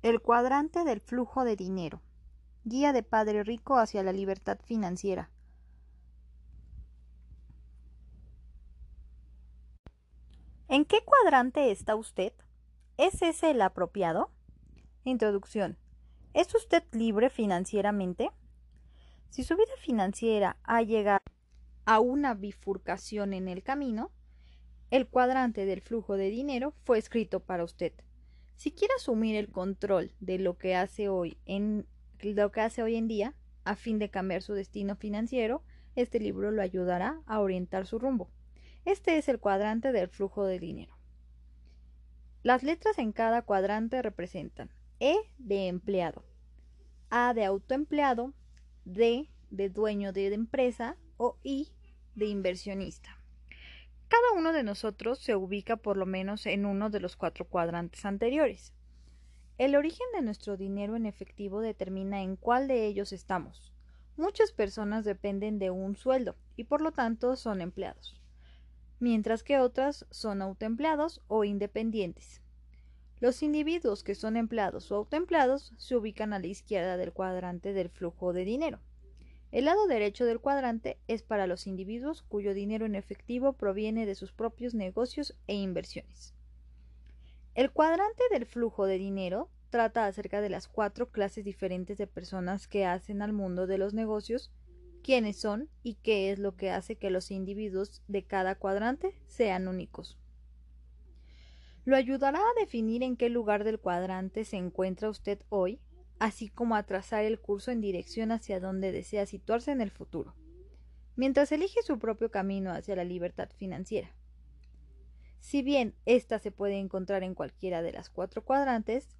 [0.00, 2.00] El cuadrante del flujo de dinero.
[2.62, 5.28] Guía de Padre Rico hacia la libertad financiera.
[10.68, 12.32] ¿En qué cuadrante está usted?
[12.96, 14.30] ¿Es ese el apropiado?
[15.02, 15.76] Introducción.
[16.32, 18.30] ¿Es usted libre financieramente?
[19.30, 21.24] Si su vida financiera ha llegado
[21.86, 24.12] a una bifurcación en el camino,
[24.92, 27.94] el cuadrante del flujo de dinero fue escrito para usted.
[28.58, 31.86] Si quiere asumir el control de lo que hace hoy en
[32.20, 35.62] lo que hace hoy en día a fin de cambiar su destino financiero,
[35.94, 38.32] este libro lo ayudará a orientar su rumbo.
[38.84, 40.98] Este es el cuadrante del flujo de dinero.
[42.42, 46.24] Las letras en cada cuadrante representan E de empleado,
[47.10, 48.34] A de autoempleado,
[48.84, 51.68] D de dueño de empresa o I
[52.16, 53.17] de inversionista.
[54.08, 58.04] Cada uno de nosotros se ubica por lo menos en uno de los cuatro cuadrantes
[58.06, 58.72] anteriores.
[59.58, 63.72] El origen de nuestro dinero en efectivo determina en cuál de ellos estamos.
[64.16, 68.20] Muchas personas dependen de un sueldo y por lo tanto son empleados,
[68.98, 72.40] mientras que otras son autoempleados o independientes.
[73.20, 77.90] Los individuos que son empleados o autoempleados se ubican a la izquierda del cuadrante del
[77.90, 78.78] flujo de dinero.
[79.50, 84.14] El lado derecho del cuadrante es para los individuos cuyo dinero en efectivo proviene de
[84.14, 86.34] sus propios negocios e inversiones.
[87.54, 92.68] El cuadrante del flujo de dinero trata acerca de las cuatro clases diferentes de personas
[92.68, 94.50] que hacen al mundo de los negocios,
[95.02, 99.66] quiénes son y qué es lo que hace que los individuos de cada cuadrante sean
[99.66, 100.18] únicos.
[101.86, 105.80] Lo ayudará a definir en qué lugar del cuadrante se encuentra usted hoy
[106.18, 110.34] así como a trazar el curso en dirección hacia donde desea situarse en el futuro,
[111.16, 114.10] mientras elige su propio camino hacia la libertad financiera.
[115.40, 119.16] Si bien ésta se puede encontrar en cualquiera de las cuatro cuadrantes,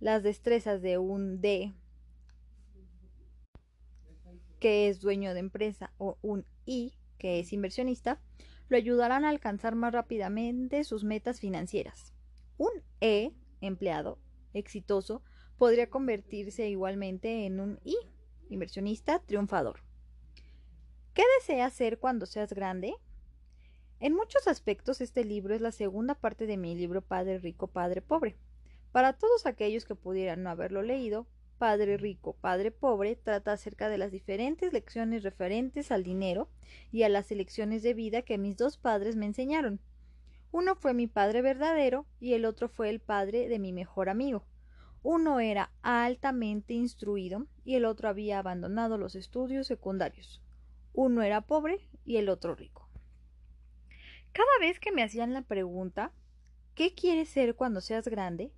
[0.00, 1.72] las destrezas de un D,
[4.60, 8.20] que es dueño de empresa, o un I, que es inversionista,
[8.68, 12.12] lo ayudarán a alcanzar más rápidamente sus metas financieras.
[12.58, 12.70] Un
[13.00, 14.18] E, empleado,
[14.54, 15.22] exitoso,
[15.58, 17.96] podría convertirse igualmente en un I,
[18.50, 19.80] inversionista triunfador.
[21.14, 22.94] ¿Qué deseas ser cuando seas grande?
[24.00, 28.02] En muchos aspectos este libro es la segunda parte de mi libro Padre Rico, Padre
[28.02, 28.36] Pobre.
[28.90, 31.26] Para todos aquellos que pudieran no haberlo leído,
[31.58, 36.48] Padre Rico, Padre Pobre trata acerca de las diferentes lecciones referentes al dinero
[36.90, 39.78] y a las elecciones de vida que mis dos padres me enseñaron.
[40.50, 44.44] Uno fue mi padre verdadero y el otro fue el padre de mi mejor amigo.
[45.02, 50.42] Uno era altamente instruido y el otro había abandonado los estudios secundarios.
[50.92, 52.88] Uno era pobre y el otro rico.
[54.32, 56.12] Cada vez que me hacían la pregunta
[56.74, 58.52] ¿qué quieres ser cuando seas grande?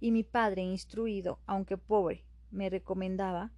[0.00, 3.50] y mi padre instruido, aunque pobre, me recomendaba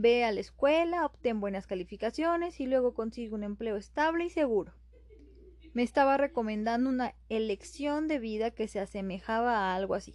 [0.00, 4.72] ve a la escuela, obtén buenas calificaciones y luego consigue un empleo estable y seguro.
[5.72, 10.14] Me estaba recomendando una elección de vida que se asemejaba a algo así.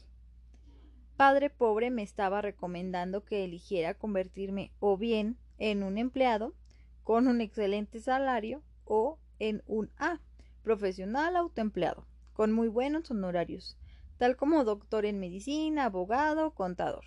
[1.18, 6.56] Padre Pobre me estaba recomendando que eligiera convertirme o bien en un empleado
[7.04, 10.20] con un excelente salario o en un A,
[10.64, 13.78] profesional autoempleado, con muy buenos honorarios,
[14.18, 17.06] tal como doctor en medicina, abogado, contador.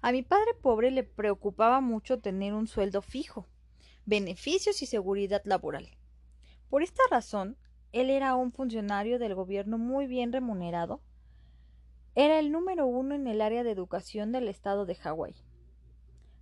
[0.00, 3.46] A mi padre pobre le preocupaba mucho tener un sueldo fijo,
[4.06, 5.90] beneficios y seguridad laboral.
[6.70, 7.58] Por esta razón,
[7.92, 11.02] él era un funcionario del gobierno muy bien remunerado
[12.14, 15.34] era el número uno en el área de educación del estado de Hawái.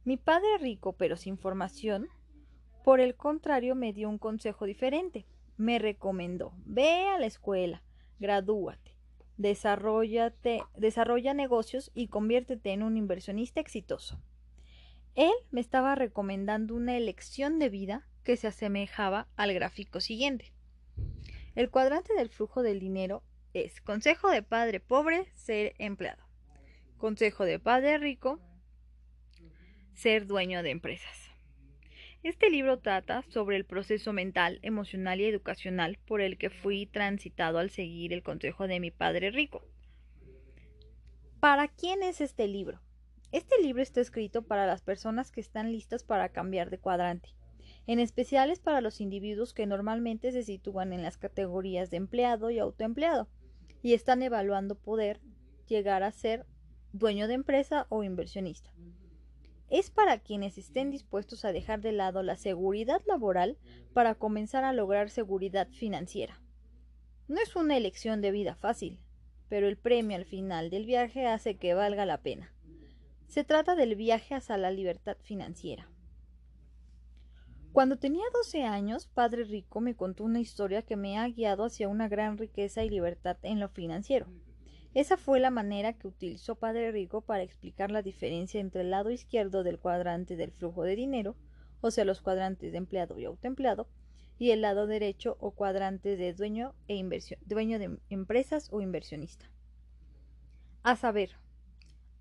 [0.04, 2.09] Mi padre rico pero sin formación,
[2.84, 5.27] por el contrario, me dio un consejo diferente.
[5.56, 7.82] Me recomendó, ve a la escuela,
[8.21, 8.94] gradúate,
[9.37, 14.21] desarrolla negocios y conviértete en un inversionista exitoso.
[15.16, 20.53] Él me estaba recomendando una elección de vida que se asemejaba al gráfico siguiente.
[21.54, 23.22] El cuadrante del flujo del dinero
[23.65, 26.22] es consejo de padre pobre, ser empleado.
[26.99, 28.39] Consejo de padre rico,
[29.95, 31.30] ser dueño de empresas.
[32.22, 37.59] Este libro trata sobre el proceso mental, emocional y educacional por el que fui transitado
[37.59, 39.65] al seguir el consejo de mi padre rico.
[41.41, 42.83] ¿Para quién es este libro?
[43.33, 47.30] Este libro está escrito para las personas que están listas para cambiar de cuadrante.
[47.86, 52.51] En especial es para los individuos que normalmente se sitúan en las categorías de empleado
[52.51, 53.28] y autoempleado
[53.86, 55.21] y están evaluando poder
[55.68, 56.44] llegar a ser
[56.92, 58.72] dueño de empresa o inversionista.
[59.71, 63.59] Es para quienes estén dispuestos a dejar de lado la seguridad laboral
[63.94, 66.42] para comenzar a lograr seguridad financiera.
[67.28, 68.98] No es una elección de vida fácil,
[69.48, 72.53] pero el premio al final del viaje hace que valga la pena.
[73.28, 75.89] Se trata del viaje hacia la libertad financiera.
[77.77, 81.91] Cuando tenía 12 años, Padre Rico me contó una historia que me ha guiado hacia
[81.91, 84.28] una gran riqueza y libertad en lo financiero.
[84.95, 89.11] Esa fue la manera que utilizó Padre Rico para explicar la diferencia entre el lado
[89.11, 91.37] izquierdo del cuadrante del flujo de dinero,
[91.83, 93.91] o sea, los cuadrantes de empleado y autoempleado,
[94.39, 99.51] y el lado derecho o cuadrante de dueño e inversión, dueño de empresas o inversionista.
[100.83, 101.33] A saber,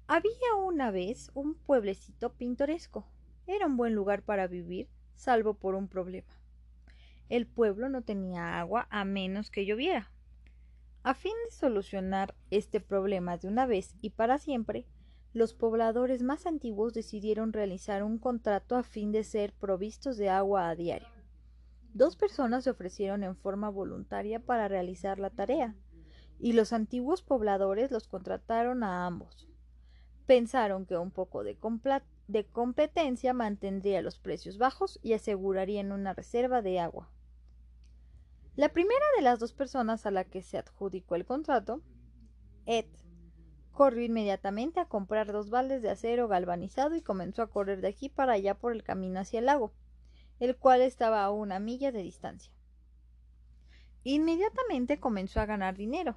[0.06, 3.08] había una vez un pueblecito pintoresco.
[3.48, 6.34] Era un buen lugar para vivir, salvo por un problema.
[7.30, 10.12] El pueblo no tenía agua a menos que lloviera.
[11.04, 14.86] A fin de solucionar este problema de una vez y para siempre,
[15.34, 20.70] los pobladores más antiguos decidieron realizar un contrato a fin de ser provistos de agua
[20.70, 21.10] a diario.
[21.94, 25.76] Dos personas se ofrecieron en forma voluntaria para realizar la tarea,
[26.40, 29.48] y los antiguos pobladores los contrataron a ambos.
[30.26, 31.58] Pensaron que un poco de,
[32.28, 37.10] de competencia mantendría los precios bajos y asegurarían una reserva de agua.
[38.56, 41.82] La primera de las dos personas a la que se adjudicó el contrato,
[42.66, 42.86] Ed,
[43.72, 48.10] corrió inmediatamente a comprar dos baldes de acero galvanizado y comenzó a correr de aquí
[48.10, 49.74] para allá por el camino hacia el lago,
[50.40, 52.52] el cual estaba a una milla de distancia.
[54.04, 56.16] Inmediatamente comenzó a ganar dinero,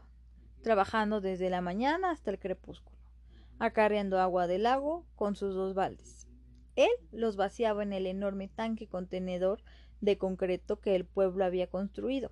[0.63, 2.98] trabajando desde la mañana hasta el crepúsculo
[3.59, 6.27] acarreando agua del lago con sus dos baldes.
[6.77, 9.63] Él los vaciaba en el enorme tanque contenedor
[10.01, 12.31] de concreto que el pueblo había construido.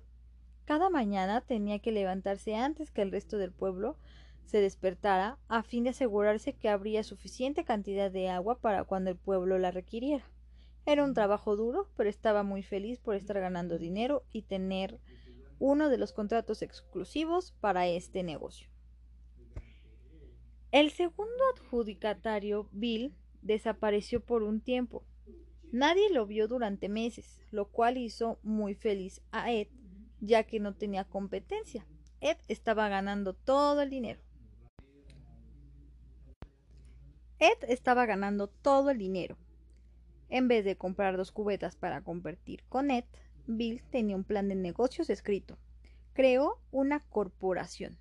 [0.65, 3.97] Cada mañana tenía que levantarse antes que el resto del pueblo
[4.45, 9.17] se despertara a fin de asegurarse que habría suficiente cantidad de agua para cuando el
[9.17, 10.23] pueblo la requiriera.
[10.85, 15.01] Era un trabajo duro, pero estaba muy feliz por estar ganando dinero y tener
[15.59, 18.69] uno de los contratos exclusivos para este negocio.
[20.77, 25.03] El segundo adjudicatario, Bill, desapareció por un tiempo.
[25.71, 29.69] Nadie lo vio durante meses, lo cual hizo muy feliz a Ed,
[30.19, 31.87] ya que no tenía competencia.
[32.21, 34.21] Ed estaba ganando todo el dinero.
[37.39, 39.35] Ed estaba ganando todo el dinero.
[40.29, 43.05] En vez de comprar dos cubetas para convertir con Ed,
[43.47, 45.57] Bill tenía un plan de negocios escrito.
[46.13, 47.97] Creó una corporación.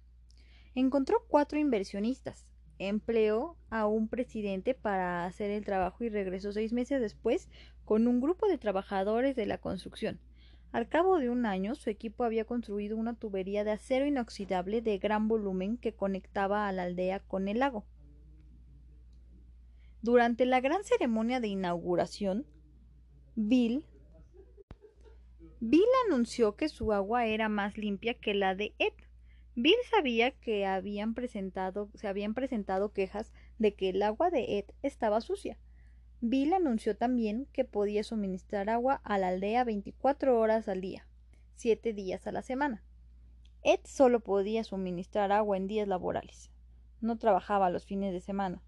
[0.74, 2.46] Encontró cuatro inversionistas,
[2.78, 7.48] empleó a un presidente para hacer el trabajo y regresó seis meses después
[7.84, 10.20] con un grupo de trabajadores de la construcción.
[10.72, 14.98] Al cabo de un año, su equipo había construido una tubería de acero inoxidable de
[14.98, 17.84] gran volumen que conectaba a la aldea con el lago.
[20.02, 22.46] Durante la gran ceremonia de inauguración,
[23.34, 23.84] Bill
[25.60, 28.92] Bill anunció que su agua era más limpia que la de Ed
[29.58, 30.58] Bill sabía que
[31.94, 35.56] se habían presentado quejas de que el agua de Ed estaba sucia.
[36.20, 41.06] Bill anunció también que podía suministrar agua a la aldea 24 horas al día,
[41.54, 42.82] siete días a la semana.
[43.62, 46.50] Ed solo podía suministrar agua en días laborales.
[47.00, 48.62] No trabajaba los fines de semana.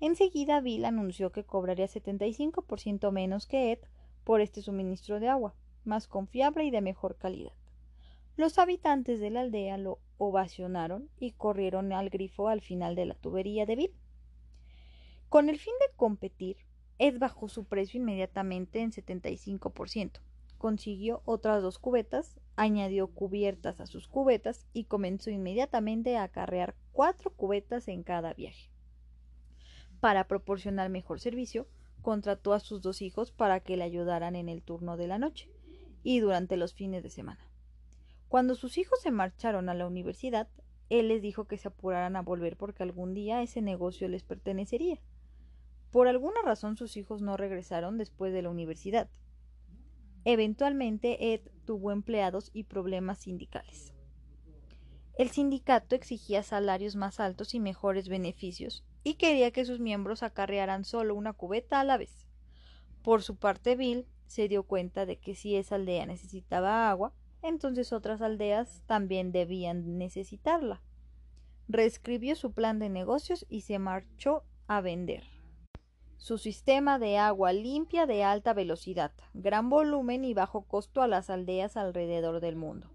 [0.00, 3.78] Enseguida Bill anunció que cobraría 75% menos que Ed
[4.24, 7.54] por este suministro de agua, más confiable y de mejor calidad.
[8.36, 13.14] Los habitantes de la aldea lo ovacionaron y corrieron al grifo al final de la
[13.14, 13.94] tubería de Bill.
[15.28, 16.56] Con el fin de competir,
[16.98, 20.20] Ed bajó su precio inmediatamente en 75%.
[20.58, 27.30] Consiguió otras dos cubetas, añadió cubiertas a sus cubetas y comenzó inmediatamente a acarrear cuatro
[27.30, 28.70] cubetas en cada viaje.
[30.00, 31.66] Para proporcionar mejor servicio,
[32.02, 35.48] contrató a sus dos hijos para que le ayudaran en el turno de la noche
[36.02, 37.49] y durante los fines de semana.
[38.30, 40.46] Cuando sus hijos se marcharon a la universidad,
[40.88, 45.00] él les dijo que se apuraran a volver porque algún día ese negocio les pertenecería.
[45.90, 49.10] Por alguna razón sus hijos no regresaron después de la universidad.
[50.24, 53.94] Eventualmente Ed tuvo empleados y problemas sindicales.
[55.18, 60.84] El sindicato exigía salarios más altos y mejores beneficios y quería que sus miembros acarrearan
[60.84, 62.28] solo una cubeta a la vez.
[63.02, 67.92] Por su parte, Bill se dio cuenta de que si esa aldea necesitaba agua, entonces
[67.92, 70.82] otras aldeas también debían necesitarla.
[71.68, 75.24] Reescribió su plan de negocios y se marchó a vender.
[76.16, 81.30] Su sistema de agua limpia de alta velocidad, gran volumen y bajo costo a las
[81.30, 82.90] aldeas alrededor del mundo.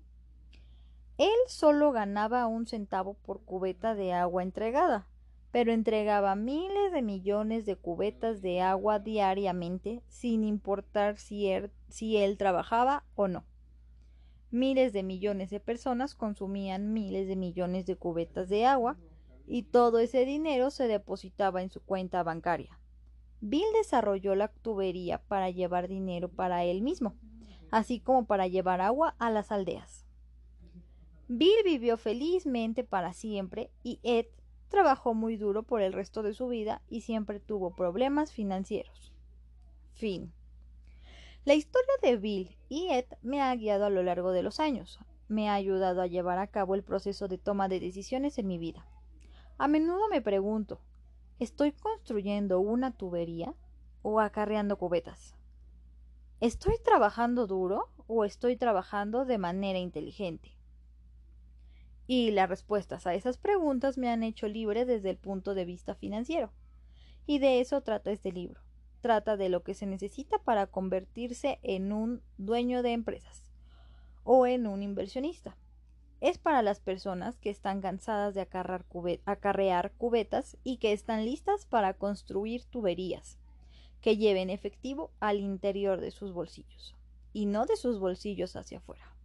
[1.18, 5.08] Él solo ganaba un centavo por cubeta de agua entregada,
[5.52, 12.18] pero entregaba miles de millones de cubetas de agua diariamente sin importar si él, si
[12.18, 13.46] él trabajaba o no.
[14.56, 18.96] Miles de millones de personas consumían miles de millones de cubetas de agua
[19.46, 22.80] y todo ese dinero se depositaba en su cuenta bancaria.
[23.42, 27.16] Bill desarrolló la tubería para llevar dinero para él mismo,
[27.70, 30.06] así como para llevar agua a las aldeas.
[31.28, 34.28] Bill vivió felizmente para siempre y Ed
[34.70, 39.14] trabajó muy duro por el resto de su vida y siempre tuvo problemas financieros.
[39.92, 40.32] Fin.
[41.46, 45.00] La historia de Bill y Ed me ha guiado a lo largo de los años,
[45.28, 48.58] me ha ayudado a llevar a cabo el proceso de toma de decisiones en mi
[48.58, 48.88] vida.
[49.60, 50.82] A menudo me pregunto,
[51.38, 53.54] ¿estoy construyendo una tubería
[54.02, 55.36] o acarreando cubetas?
[56.40, 60.58] ¿Estoy trabajando duro o estoy trabajando de manera inteligente?
[62.08, 65.94] Y las respuestas a esas preguntas me han hecho libre desde el punto de vista
[65.94, 66.52] financiero.
[67.28, 68.65] Y de eso trata este libro
[69.06, 73.44] trata de lo que se necesita para convertirse en un dueño de empresas
[74.24, 75.56] o en un inversionista.
[76.22, 81.94] Es para las personas que están cansadas de acarrear cubetas y que están listas para
[81.94, 83.38] construir tuberías
[84.02, 86.96] que lleven efectivo al interior de sus bolsillos
[87.32, 89.16] y no de sus bolsillos hacia afuera.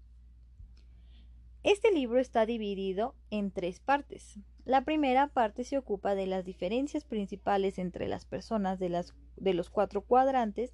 [1.63, 4.39] Este libro está dividido en tres partes.
[4.67, 9.55] La primera parte se ocupa de las diferencias principales entre las personas de, las, de
[9.55, 10.73] los cuatro cuadrantes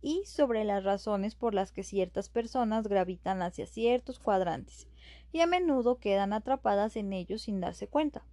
[0.00, 4.88] y sobre las razones por las que ciertas personas gravitan hacia ciertos cuadrantes
[5.32, 8.24] y a menudo quedan atrapadas en ellos sin darse cuenta.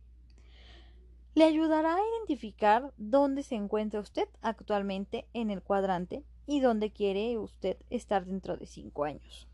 [1.33, 7.37] Le ayudará a identificar dónde se encuentra usted actualmente en el cuadrante y dónde quiere
[7.37, 9.47] usted estar dentro de cinco años.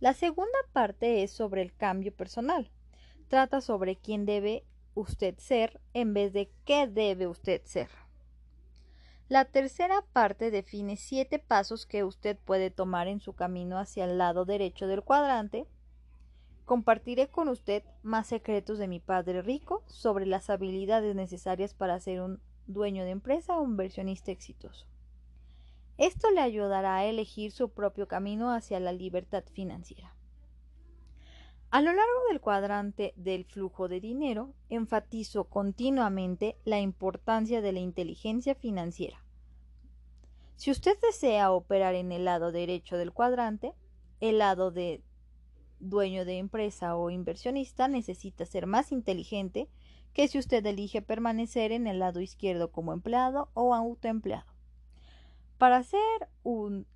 [0.00, 2.70] La segunda parte es sobre el cambio personal.
[3.28, 7.88] Trata sobre quién debe usted ser en vez de qué debe usted ser.
[9.28, 14.18] La tercera parte define siete pasos que usted puede tomar en su camino hacia el
[14.18, 15.66] lado derecho del cuadrante.
[16.66, 22.20] Compartiré con usted más secretos de mi padre rico sobre las habilidades necesarias para ser
[22.20, 24.86] un dueño de empresa o inversionista exitoso.
[25.96, 30.14] Esto le ayudará a elegir su propio camino hacia la libertad financiera.
[31.74, 37.80] A lo largo del cuadrante del flujo de dinero, enfatizo continuamente la importancia de la
[37.80, 39.24] inteligencia financiera.
[40.54, 43.72] Si usted desea operar en el lado derecho del cuadrante,
[44.20, 45.02] el lado de
[45.80, 49.68] dueño de empresa o inversionista necesita ser más inteligente
[50.12, 54.46] que si usted elige permanecer en el lado izquierdo como empleado o autoempleado.
[55.58, 56.86] Para ser un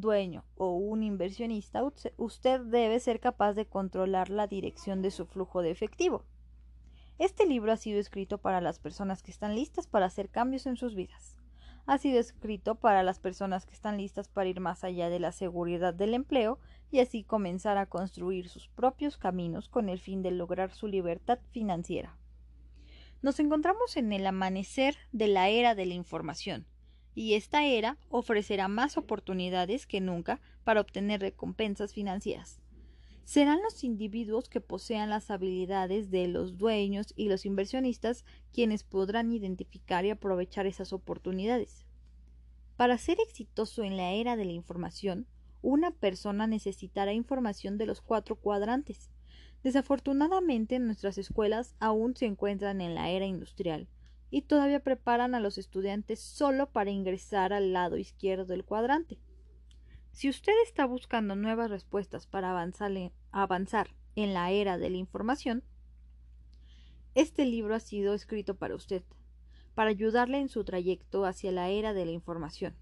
[0.00, 1.82] dueño o un inversionista,
[2.16, 6.24] usted debe ser capaz de controlar la dirección de su flujo de efectivo.
[7.18, 10.76] Este libro ha sido escrito para las personas que están listas para hacer cambios en
[10.76, 11.36] sus vidas.
[11.86, 15.32] Ha sido escrito para las personas que están listas para ir más allá de la
[15.32, 16.58] seguridad del empleo
[16.90, 21.38] y así comenzar a construir sus propios caminos con el fin de lograr su libertad
[21.52, 22.18] financiera.
[23.22, 26.66] Nos encontramos en el amanecer de la era de la información,
[27.16, 32.60] y esta era ofrecerá más oportunidades que nunca para obtener recompensas financieras.
[33.24, 39.32] Serán los individuos que posean las habilidades de los dueños y los inversionistas quienes podrán
[39.32, 41.86] identificar y aprovechar esas oportunidades.
[42.76, 45.26] Para ser exitoso en la era de la información,
[45.62, 49.10] una persona necesitará información de los cuatro cuadrantes.
[49.64, 53.88] Desafortunadamente nuestras escuelas aún se encuentran en la era industrial,
[54.30, 59.18] y todavía preparan a los estudiantes solo para ingresar al lado izquierdo del cuadrante.
[60.12, 62.50] Si usted está buscando nuevas respuestas para
[63.32, 65.62] avanzar, en la era de la información,
[67.14, 69.02] este libro ha sido escrito para usted,
[69.74, 72.74] para ayudarle en su trayecto hacia la era de la información.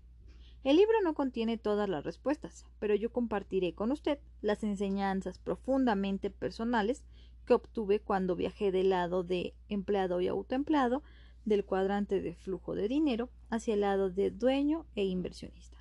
[0.63, 6.31] El libro no contiene todas las respuestas, pero yo compartiré con usted las enseñanzas profundamente
[6.31, 7.05] personales
[7.45, 11.03] que obtuve cuando viajé del lado de empleado y autoempleado
[11.45, 15.79] del cuadrante de flujo de dinero hacia el lado de dueño e inversionista.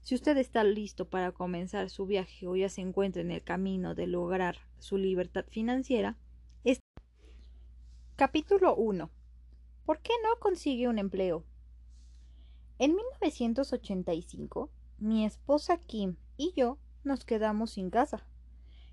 [0.00, 3.94] Si usted está listo para comenzar su viaje o ya se encuentra en el camino
[3.94, 6.16] de lograr su libertad financiera,
[8.14, 9.10] Capítulo 1.
[9.84, 11.44] ¿Por qué no consigue un empleo?
[12.78, 18.24] En 1985, mi esposa Kim y yo nos quedamos sin casa.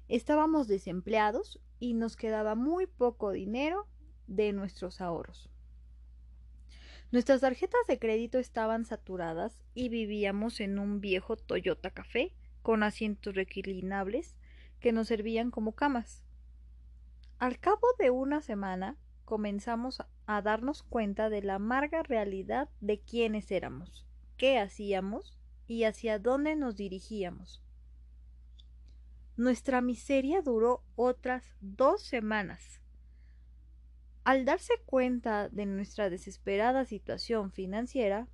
[0.08, 3.86] Estábamos desempleados y nos quedaba muy poco dinero
[4.26, 5.50] de nuestros ahorros.
[7.12, 13.34] Nuestras tarjetas de crédito estaban saturadas y vivíamos en un viejo Toyota Café con asientos
[13.34, 14.36] reclinables
[14.80, 16.24] que nos servían como camas.
[17.40, 23.50] Al cabo de una semana comenzamos a darnos cuenta de la amarga realidad de quiénes
[23.50, 24.06] éramos,
[24.38, 25.36] qué hacíamos
[25.66, 27.64] y hacia dónde nos dirigíamos.
[29.36, 32.82] nuestra miseria duró otras dos semanas.
[34.24, 38.28] Al darse cuenta de nuestra desesperada situación financiera,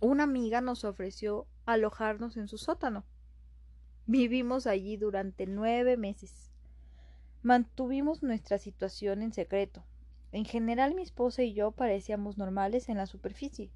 [0.00, 3.04] una amiga nos ofreció alojarnos en su sótano.
[4.06, 6.50] Vivimos allí durante nueve meses.
[7.42, 9.84] Mantuvimos nuestra situación en secreto.
[10.32, 13.70] En general mi esposa y yo parecíamos normales en la superficie.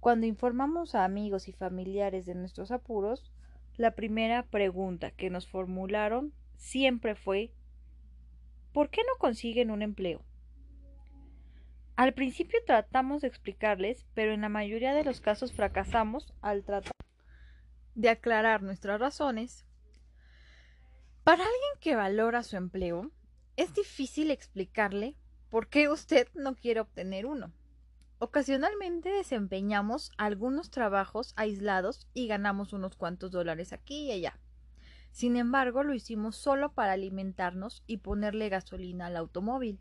[0.00, 3.32] Cuando informamos a amigos y familiares de nuestros apuros,
[3.76, 7.52] la primera pregunta que nos formularon siempre fue
[8.78, 10.22] ¿Por qué no consiguen un empleo?
[11.96, 16.92] Al principio tratamos de explicarles, pero en la mayoría de los casos fracasamos al tratar
[17.96, 19.66] de aclarar nuestras razones.
[21.24, 23.10] Para alguien que valora su empleo,
[23.56, 25.16] es difícil explicarle
[25.50, 27.52] por qué usted no quiere obtener uno.
[28.20, 34.38] Ocasionalmente desempeñamos algunos trabajos aislados y ganamos unos cuantos dólares aquí y allá.
[35.18, 39.80] Sin embargo, lo hicimos solo para alimentarnos y ponerle gasolina al automóvil.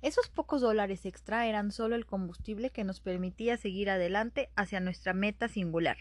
[0.00, 5.12] Esos pocos dólares extra eran solo el combustible que nos permitía seguir adelante hacia nuestra
[5.12, 5.98] meta singular.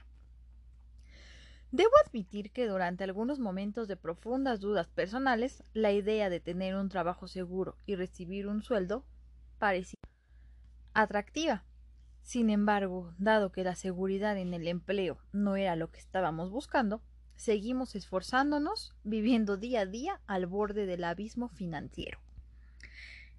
[1.71, 6.87] Debo admitir que durante algunos momentos de profundas dudas personales, la idea de tener un
[6.87, 9.03] trabajo seguro y recibir un sueldo
[9.59, 9.99] parecía
[10.93, 11.65] atractiva.
[12.21, 17.01] Sin embargo, dado que la seguridad en el empleo no era lo que estábamos buscando,
[17.35, 22.19] seguimos esforzándonos, viviendo día a día al borde del abismo financiero.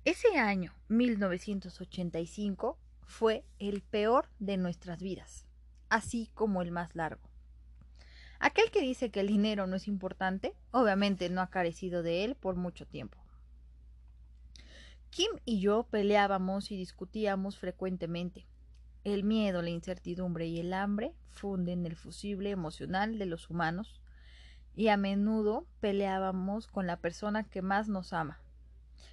[0.04, 5.46] Ese año, 1985, fue el peor de nuestras vidas,
[5.88, 7.28] así como el más largo.
[8.38, 12.34] Aquel que dice que el dinero no es importante, obviamente no ha carecido de él
[12.34, 13.18] por mucho tiempo.
[15.10, 18.46] Kim y yo peleábamos y discutíamos frecuentemente.
[19.06, 24.00] El miedo, la incertidumbre y el hambre funden el fusible emocional de los humanos
[24.74, 28.40] y a menudo peleábamos con la persona que más nos ama.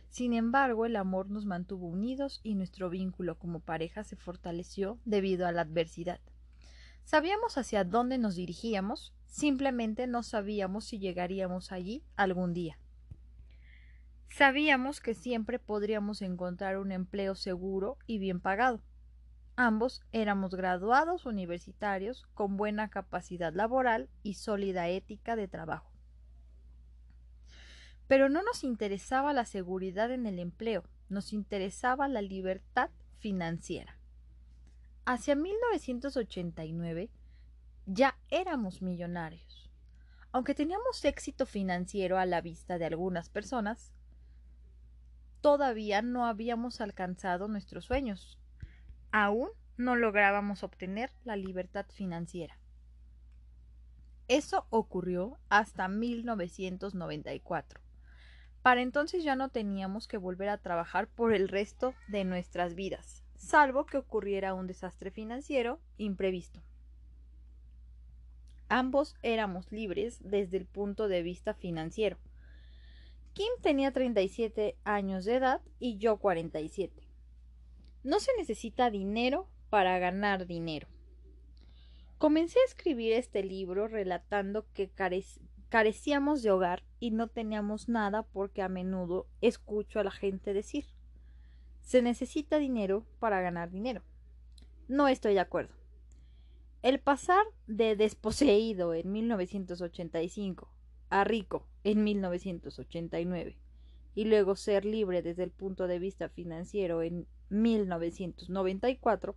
[0.10, 5.46] Sin embargo, el amor nos mantuvo unidos y nuestro vínculo como pareja se fortaleció debido
[5.46, 6.20] a la adversidad.
[7.04, 12.80] Sabíamos hacia dónde nos dirigíamos, simplemente no sabíamos si llegaríamos allí algún día.
[14.28, 18.82] Sabíamos que siempre podríamos encontrar un empleo seguro y bien pagado.
[19.56, 25.92] Ambos éramos graduados universitarios con buena capacidad laboral y sólida ética de trabajo.
[28.08, 32.90] Pero no nos interesaba la seguridad en el empleo, nos interesaba la libertad
[33.20, 33.98] financiera.
[35.06, 37.12] Hacia 1989
[37.86, 39.70] ya éramos millonarios.
[40.32, 43.94] Aunque teníamos éxito financiero a la vista de algunas personas,
[45.42, 48.40] todavía no habíamos alcanzado nuestros sueños.
[49.14, 49.48] Aún
[49.78, 52.60] no lográbamos obtener la libertad financiera.
[54.28, 57.80] Eso ocurrió hasta 1994.
[58.62, 63.24] Para entonces ya no teníamos que volver a trabajar por el resto de nuestras vidas
[63.44, 66.62] salvo que ocurriera un desastre financiero imprevisto.
[68.70, 72.18] Ambos éramos libres desde el punto de vista financiero.
[73.34, 77.03] Kim tenía 37 años de edad y yo 47.
[78.04, 80.88] No se necesita dinero para ganar dinero.
[82.18, 84.92] Comencé a escribir este libro relatando que
[85.70, 90.86] carecíamos de hogar y no teníamos nada porque a menudo escucho a la gente decir
[91.84, 94.02] se necesita dinero para ganar dinero.
[94.88, 95.74] No estoy de acuerdo.
[96.82, 100.70] El pasar de desposeído en 1985
[101.10, 103.58] a rico en 1989
[104.16, 109.36] y luego ser libre desde el punto de vista financiero en 1994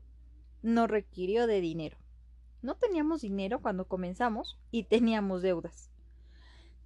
[0.63, 1.99] no requirió de dinero.
[2.63, 5.91] No teníamos dinero cuando comenzamos y teníamos deudas.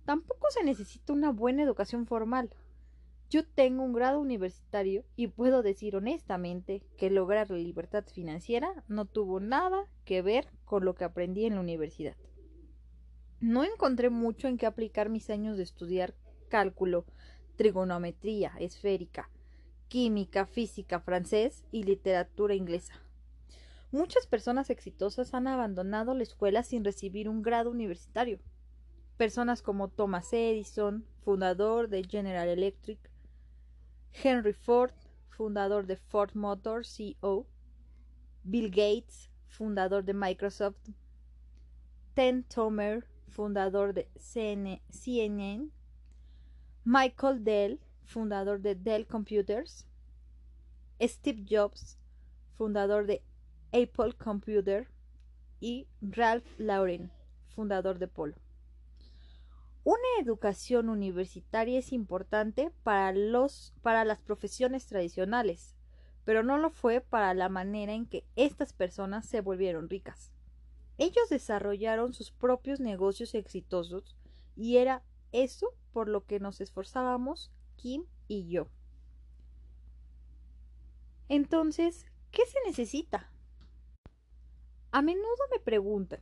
[0.05, 2.51] Tampoco se necesita una buena educación formal.
[3.31, 9.05] Yo tengo un grado universitario y puedo decir honestamente que lograr la libertad financiera no
[9.05, 12.17] tuvo nada que ver con lo que aprendí en la universidad.
[13.39, 16.15] No encontré mucho en qué aplicar mis años de estudiar
[16.49, 17.07] cálculo,
[17.61, 19.29] trigonometría esférica,
[19.89, 22.95] química, física, francés y literatura inglesa.
[23.93, 28.41] Muchas personas exitosas han abandonado la escuela sin recibir un grado universitario.
[29.19, 32.99] Personas como Thomas Edison, fundador de General Electric,
[34.25, 34.95] Henry Ford,
[35.29, 37.47] fundador de Ford Motor, CEO,
[38.43, 40.89] Bill Gates, fundador de Microsoft,
[42.15, 44.81] Ten Tomer, fundador de CNN,
[46.93, 49.87] Michael Dell, fundador de Dell Computers,
[51.01, 52.01] Steve Jobs,
[52.57, 53.23] fundador de
[53.69, 54.89] Apple Computer,
[55.61, 57.13] y Ralph Lauren,
[57.55, 58.35] fundador de Polo.
[59.85, 65.77] Una educación universitaria es importante para, los, para las profesiones tradicionales,
[66.25, 70.33] pero no lo fue para la manera en que estas personas se volvieron ricas.
[70.99, 74.17] Ellos desarrollaron sus propios negocios exitosos
[74.57, 78.69] y era eso por lo que nos esforzábamos Kim y yo.
[81.29, 83.31] Entonces, ¿qué se necesita?
[84.93, 86.21] A menudo me preguntan,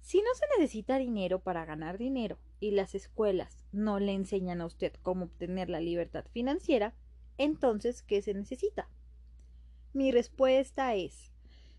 [0.00, 4.66] si no se necesita dinero para ganar dinero y las escuelas no le enseñan a
[4.66, 6.94] usted cómo obtener la libertad financiera,
[7.38, 8.88] entonces, ¿qué se necesita?
[9.92, 11.32] Mi respuesta es,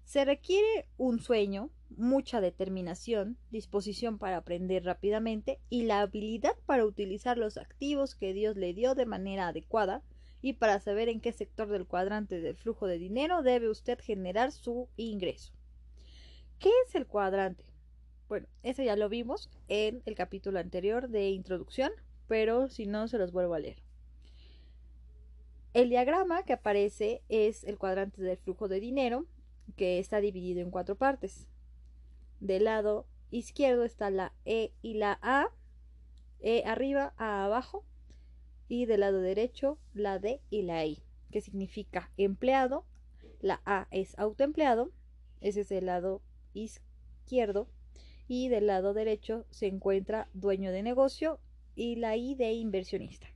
[0.03, 7.37] se requiere un sueño, mucha determinación, disposición para aprender rápidamente y la habilidad para utilizar
[7.37, 10.03] los activos que Dios le dio de manera adecuada
[10.41, 14.51] y para saber en qué sector del cuadrante del flujo de dinero debe usted generar
[14.51, 15.53] su ingreso.
[16.59, 17.65] ¿Qué es el cuadrante?
[18.27, 21.91] Bueno, eso ya lo vimos en el capítulo anterior de introducción,
[22.27, 23.81] pero si no, se los vuelvo a leer.
[25.73, 29.25] El diagrama que aparece es el cuadrante del flujo de dinero,
[29.75, 31.47] que está dividido en cuatro partes.
[32.39, 35.47] Del lado izquierdo está la E y la A,
[36.39, 37.83] E arriba, A abajo,
[38.67, 42.85] y del lado derecho la D y la I, que significa empleado.
[43.39, 44.91] La A es autoempleado,
[45.41, 46.21] ese es el lado
[46.53, 47.69] izquierdo,
[48.27, 51.39] y del lado derecho se encuentra dueño de negocio
[51.75, 53.27] y la I de inversionista.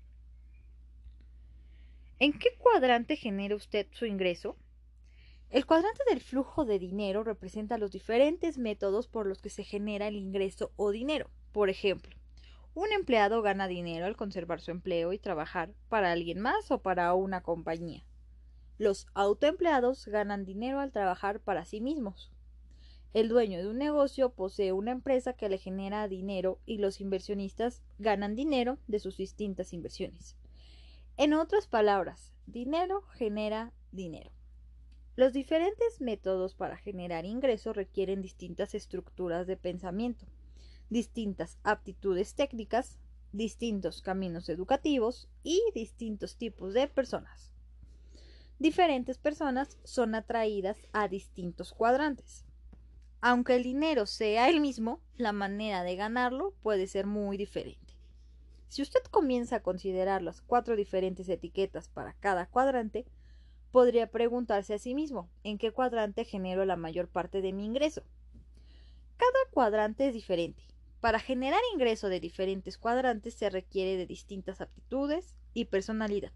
[2.19, 4.57] ¿En qué cuadrante genera usted su ingreso?
[5.51, 10.07] El cuadrante del flujo de dinero representa los diferentes métodos por los que se genera
[10.07, 11.29] el ingreso o dinero.
[11.51, 12.15] Por ejemplo,
[12.73, 17.13] un empleado gana dinero al conservar su empleo y trabajar para alguien más o para
[17.15, 18.05] una compañía.
[18.77, 22.31] Los autoempleados ganan dinero al trabajar para sí mismos.
[23.13, 27.83] El dueño de un negocio posee una empresa que le genera dinero y los inversionistas
[27.99, 30.37] ganan dinero de sus distintas inversiones.
[31.17, 34.31] En otras palabras, dinero genera dinero.
[35.21, 40.25] Los diferentes métodos para generar ingresos requieren distintas estructuras de pensamiento
[40.89, 42.97] distintas aptitudes técnicas,
[43.31, 47.51] distintos caminos educativos y distintos tipos de personas.
[48.57, 52.43] Diferentes personas son atraídas a distintos cuadrantes.
[53.21, 57.93] Aunque el dinero sea el mismo, la manera de ganarlo puede ser muy diferente.
[58.69, 63.05] Si usted comienza a considerar las cuatro diferentes etiquetas para cada cuadrante,
[63.71, 68.03] podría preguntarse a sí mismo en qué cuadrante genero la mayor parte de mi ingreso.
[69.17, 70.63] Cada cuadrante es diferente
[71.01, 76.31] para generar ingreso de diferentes cuadrantes se requiere de distintas aptitudes y personalidad.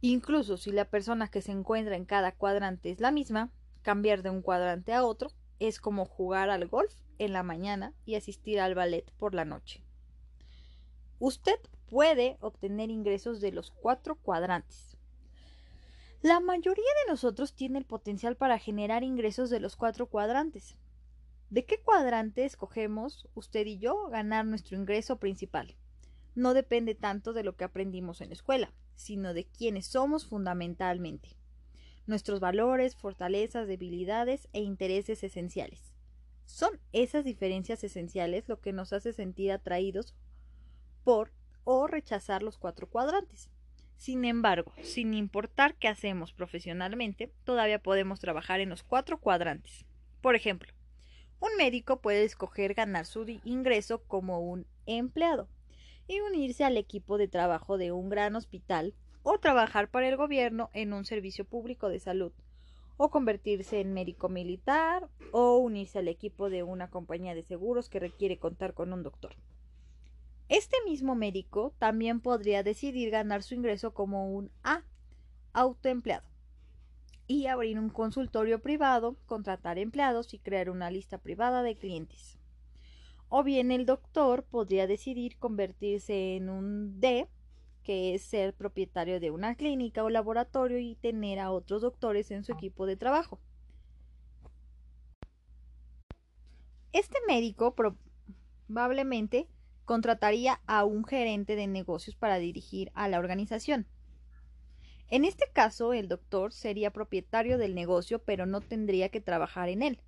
[0.00, 4.30] Incluso si la persona que se encuentra en cada cuadrante es la misma, cambiar de
[4.30, 8.74] un cuadrante a otro es como jugar al golf en la mañana y asistir al
[8.74, 9.84] ballet por la noche.
[11.20, 14.96] Usted puede obtener ingresos de los cuatro cuadrantes.
[16.22, 20.76] La mayoría de nosotros tiene el potencial para generar ingresos de los cuatro cuadrantes,
[21.50, 25.74] ¿De qué cuadrante escogemos usted y yo ganar nuestro ingreso principal?
[26.36, 31.30] No depende tanto de lo que aprendimos en la escuela, sino de quiénes somos fundamentalmente.
[32.06, 35.92] Nuestros valores, fortalezas, debilidades e intereses esenciales.
[36.46, 40.14] Son esas diferencias esenciales lo que nos hace sentir atraídos
[41.02, 41.32] por
[41.64, 43.50] o rechazar los cuatro cuadrantes.
[44.00, 49.84] Sin embargo, sin importar qué hacemos profesionalmente, todavía podemos trabajar en los cuatro cuadrantes.
[50.22, 50.72] Por ejemplo,
[51.38, 55.50] un médico puede escoger ganar su ingreso como un empleado
[56.08, 60.70] y unirse al equipo de trabajo de un gran hospital o trabajar para el gobierno
[60.72, 62.32] en un servicio público de salud
[62.96, 68.00] o convertirse en médico militar o unirse al equipo de una compañía de seguros que
[68.00, 69.36] requiere contar con un doctor.
[70.50, 74.82] Este mismo médico también podría decidir ganar su ingreso como un A,
[75.52, 76.28] autoempleado
[77.28, 82.36] y abrir un consultorio privado, contratar empleados y crear una lista privada de clientes.
[83.28, 87.28] O bien el doctor podría decidir convertirse en un D,
[87.84, 92.42] que es ser propietario de una clínica o laboratorio y tener a otros doctores en
[92.42, 93.38] su equipo de trabajo.
[96.92, 97.76] Este médico
[98.66, 99.46] probablemente
[99.90, 103.88] contrataría a un gerente de negocios para dirigir a la organización.
[105.08, 109.82] En este caso, el doctor sería propietario del negocio, pero no tendría que trabajar en
[109.82, 110.00] él.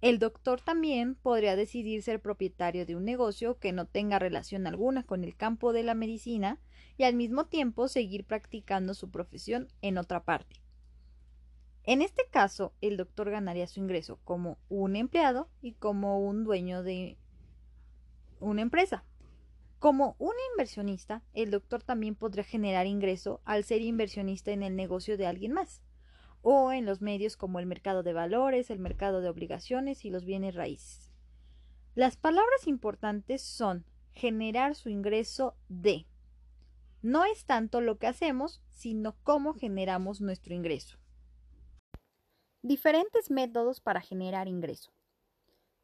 [0.00, 5.02] El doctor también podría decidir ser propietario de un negocio que no tenga relación alguna
[5.02, 6.58] con el campo de la medicina
[6.96, 10.62] y al mismo tiempo seguir practicando su profesión en otra parte.
[11.84, 16.82] En este caso, el doctor ganaría su ingreso como un empleado y como un dueño
[16.82, 17.18] de
[18.42, 19.04] una empresa.
[19.78, 25.16] Como un inversionista, el doctor también podrá generar ingreso al ser inversionista en el negocio
[25.16, 25.82] de alguien más,
[26.42, 30.24] o en los medios como el mercado de valores, el mercado de obligaciones y los
[30.24, 31.10] bienes raíces.
[31.94, 36.06] Las palabras importantes son generar su ingreso de.
[37.02, 40.98] No es tanto lo que hacemos, sino cómo generamos nuestro ingreso.
[42.62, 44.92] Diferentes métodos para generar ingreso.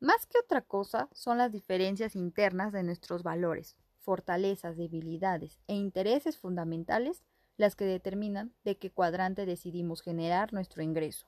[0.01, 6.39] Más que otra cosa son las diferencias internas de nuestros valores, fortalezas, debilidades e intereses
[6.39, 7.25] fundamentales
[7.57, 11.27] las que determinan de qué cuadrante decidimos generar nuestro ingreso.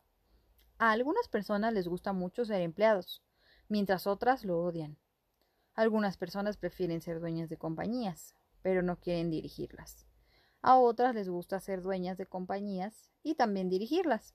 [0.79, 3.23] A algunas personas les gusta mucho ser empleados,
[3.69, 4.97] mientras otras lo odian.
[5.75, 10.07] Algunas personas prefieren ser dueñas de compañías, pero no quieren dirigirlas.
[10.63, 14.35] A otras les gusta ser dueñas de compañías y también dirigirlas.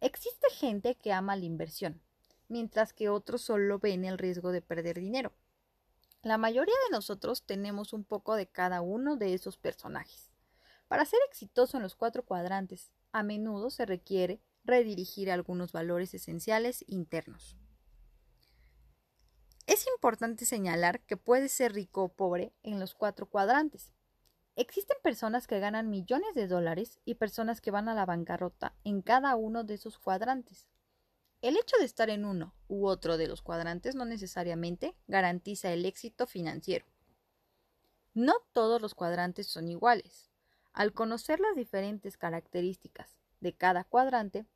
[0.00, 2.02] Existe gente que ama la inversión,
[2.52, 5.32] mientras que otros solo ven el riesgo de perder dinero.
[6.22, 10.30] La mayoría de nosotros tenemos un poco de cada uno de esos personajes.
[10.86, 16.84] Para ser exitoso en los cuatro cuadrantes, a menudo se requiere redirigir algunos valores esenciales
[16.86, 17.56] internos.
[19.66, 23.92] Es importante señalar que puede ser rico o pobre en los cuatro cuadrantes.
[24.54, 29.00] Existen personas que ganan millones de dólares y personas que van a la bancarrota en
[29.00, 30.68] cada uno de esos cuadrantes.
[31.42, 35.84] El hecho de estar en uno u otro de los cuadrantes no necesariamente garantiza el
[35.84, 36.86] éxito financiero.
[38.14, 40.30] No todos los cuadrantes son iguales.
[40.72, 44.46] Al conocer las diferentes características de cada cuadrante,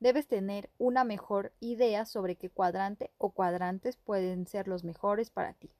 [0.00, 5.54] debes tener una mejor idea sobre qué cuadrante o cuadrantes pueden ser los mejores para
[5.54, 5.70] ti.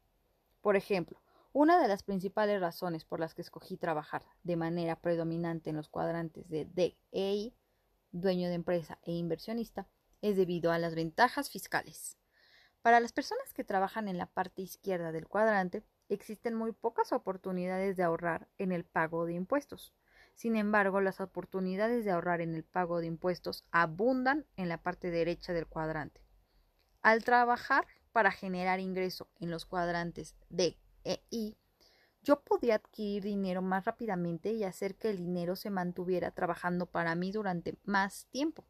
[0.62, 1.20] Por ejemplo,
[1.52, 5.88] una de las principales razones por las que escogí trabajar de manera predominante en los
[5.88, 7.54] cuadrantes de D e I,
[8.12, 9.88] dueño de empresa e inversionista,
[10.24, 12.16] es debido a las ventajas fiscales.
[12.80, 17.98] Para las personas que trabajan en la parte izquierda del cuadrante, existen muy pocas oportunidades
[17.98, 19.92] de ahorrar en el pago de impuestos.
[20.34, 25.10] Sin embargo, las oportunidades de ahorrar en el pago de impuestos abundan en la parte
[25.10, 26.22] derecha del cuadrante.
[27.02, 31.54] Al trabajar para generar ingreso en los cuadrantes D e I,
[32.22, 37.14] yo podía adquirir dinero más rápidamente y hacer que el dinero se mantuviera trabajando para
[37.14, 38.64] mí durante más tiempo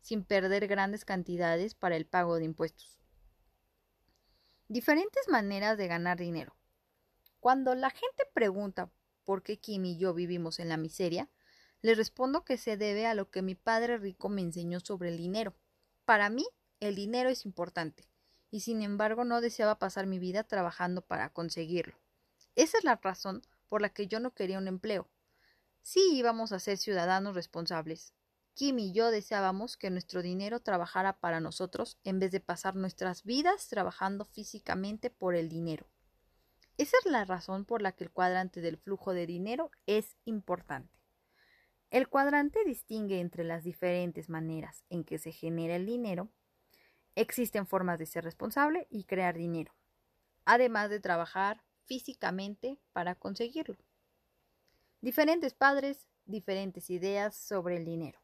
[0.00, 2.98] sin perder grandes cantidades para el pago de impuestos.
[4.68, 6.56] Diferentes maneras de ganar dinero.
[7.40, 8.90] Cuando la gente pregunta
[9.24, 11.28] por qué Kim y yo vivimos en la miseria,
[11.82, 15.16] les respondo que se debe a lo que mi padre rico me enseñó sobre el
[15.16, 15.54] dinero.
[16.04, 16.46] Para mí,
[16.78, 18.08] el dinero es importante,
[18.50, 21.96] y sin embargo no deseaba pasar mi vida trabajando para conseguirlo.
[22.54, 25.08] Esa es la razón por la que yo no quería un empleo.
[25.82, 28.12] Sí íbamos a ser ciudadanos responsables,
[28.54, 33.24] Kim y yo deseábamos que nuestro dinero trabajara para nosotros en vez de pasar nuestras
[33.24, 35.86] vidas trabajando físicamente por el dinero.
[36.76, 40.98] Esa es la razón por la que el cuadrante del flujo de dinero es importante.
[41.90, 46.30] El cuadrante distingue entre las diferentes maneras en que se genera el dinero.
[47.16, 49.74] Existen formas de ser responsable y crear dinero,
[50.44, 53.76] además de trabajar físicamente para conseguirlo.
[55.00, 58.20] Diferentes padres, diferentes ideas sobre el dinero.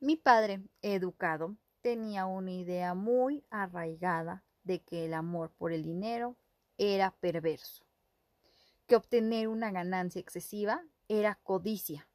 [0.00, 6.36] Mi padre, educado, tenía una idea muy arraigada de que el amor por el dinero
[6.76, 7.84] era perverso,
[8.86, 12.08] que obtener una ganancia excesiva era codicia.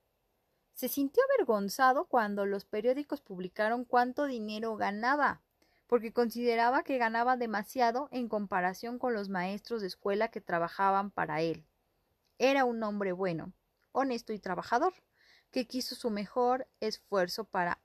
[0.73, 5.41] Se sintió avergonzado cuando los periódicos publicaron cuánto dinero ganaba,
[5.85, 11.41] porque consideraba que ganaba demasiado en comparación con los maestros de escuela que trabajaban para
[11.41, 11.65] él.
[12.37, 13.51] Era un hombre bueno,
[13.91, 14.93] honesto y trabajador
[15.53, 17.79] que quiso su mejor esfuerzo para,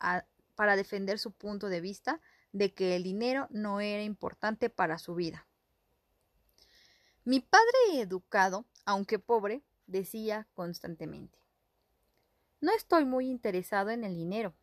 [0.56, 5.14] para defender su punto de vista de que el dinero no era importante para su
[5.14, 5.46] vida.
[7.24, 11.38] Mi padre educado, aunque pobre, decía constantemente
[12.62, 14.54] No estoy muy interesado en el dinero.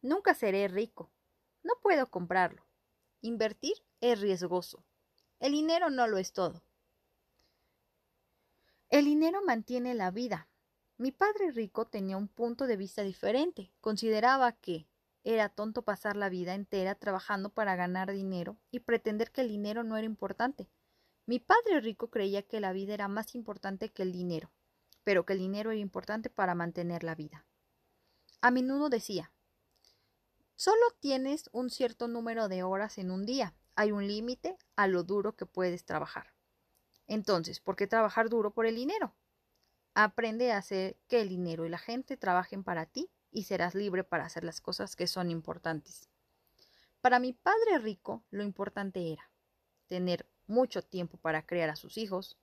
[0.00, 1.10] Nunca seré rico.
[1.62, 2.64] No puedo comprarlo.
[3.20, 4.82] Invertir es riesgoso.
[5.40, 6.62] El dinero no lo es todo.
[8.88, 10.48] El dinero mantiene la vida,
[10.98, 13.70] mi padre rico tenía un punto de vista diferente.
[13.80, 14.88] Consideraba que
[15.24, 19.84] era tonto pasar la vida entera trabajando para ganar dinero y pretender que el dinero
[19.84, 20.70] no era importante.
[21.26, 24.52] Mi padre rico creía que la vida era más importante que el dinero,
[25.02, 27.44] pero que el dinero era importante para mantener la vida.
[28.40, 29.32] A menudo decía
[30.54, 33.54] Solo tienes un cierto número de horas en un día.
[33.74, 36.32] Hay un límite a lo duro que puedes trabajar.
[37.06, 39.14] Entonces, ¿por qué trabajar duro por el dinero?
[39.98, 44.04] Aprende a hacer que el dinero y la gente trabajen para ti y serás libre
[44.04, 46.10] para hacer las cosas que son importantes.
[47.00, 49.30] Para mi padre rico, lo importante era
[49.86, 52.36] tener mucho tiempo para crear a sus hijos,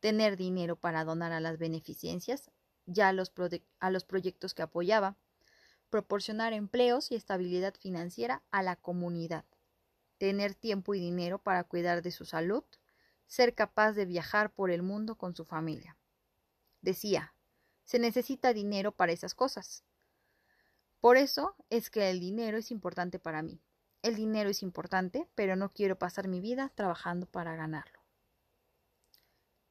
[0.00, 2.50] tener dinero para donar a las beneficencias,
[2.86, 3.32] ya a los,
[3.78, 5.16] a los proyectos que apoyaba,
[5.90, 9.44] proporcionar empleos y estabilidad financiera a la comunidad,
[10.18, 12.64] tener tiempo y dinero para cuidar de su salud,
[13.28, 15.96] ser capaz de viajar por el mundo con su familia.
[16.86, 17.34] Decía,
[17.84, 19.82] se necesita dinero para esas cosas.
[21.00, 23.60] Por eso es que el dinero es importante para mí.
[24.02, 28.04] El dinero es importante, pero no quiero pasar mi vida trabajando para ganarlo.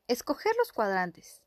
[0.10, 1.42] Escoger los cuadrantes.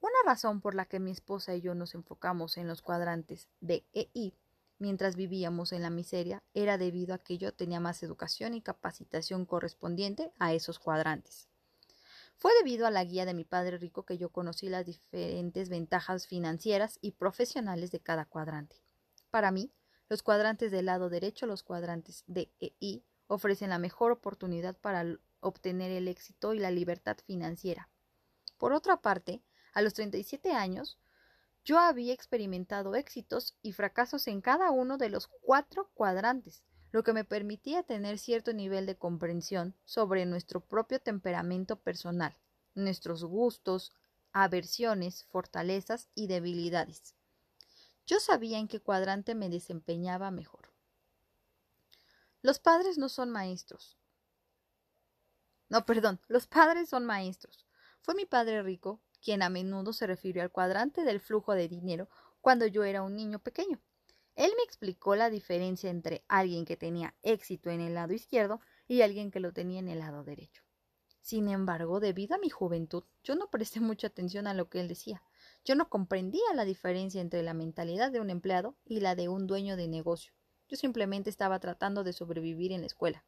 [0.00, 3.86] Una razón por la que mi esposa y yo nos enfocamos en los cuadrantes B
[3.92, 4.34] e I
[4.80, 9.46] mientras vivíamos en la miseria era debido a que yo tenía más educación y capacitación
[9.46, 11.47] correspondiente a esos cuadrantes.
[12.38, 16.28] Fue debido a la guía de mi padre rico que yo conocí las diferentes ventajas
[16.28, 18.80] financieras y profesionales de cada cuadrante.
[19.30, 19.72] Para mí,
[20.08, 25.04] los cuadrantes del lado derecho, los cuadrantes D e I, ofrecen la mejor oportunidad para
[25.40, 27.90] obtener el éxito y la libertad financiera.
[28.56, 29.42] Por otra parte,
[29.74, 30.96] a los 37 años,
[31.64, 37.12] yo había experimentado éxitos y fracasos en cada uno de los cuatro cuadrantes, lo que
[37.12, 42.36] me permitía tener cierto nivel de comprensión sobre nuestro propio temperamento personal,
[42.74, 43.92] nuestros gustos,
[44.32, 47.14] aversiones, fortalezas y debilidades.
[48.06, 50.72] Yo sabía en qué cuadrante me desempeñaba mejor.
[52.40, 53.98] Los padres no son maestros.
[55.68, 57.66] No, perdón, los padres son maestros.
[58.00, 62.08] Fue mi padre rico quien a menudo se refirió al cuadrante del flujo de dinero
[62.40, 63.80] cuando yo era un niño pequeño.
[64.38, 69.02] Él me explicó la diferencia entre alguien que tenía éxito en el lado izquierdo y
[69.02, 70.62] alguien que lo tenía en el lado derecho.
[71.20, 74.86] Sin embargo, debido a mi juventud, yo no presté mucha atención a lo que él
[74.86, 75.24] decía.
[75.64, 79.48] Yo no comprendía la diferencia entre la mentalidad de un empleado y la de un
[79.48, 80.32] dueño de negocio.
[80.68, 83.24] Yo simplemente estaba tratando de sobrevivir en la escuela.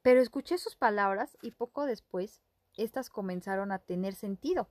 [0.00, 2.40] Pero escuché sus palabras y poco después
[2.78, 4.70] éstas comenzaron a tener sentido.